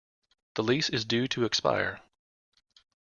[0.55, 2.01] The lease is due to expire.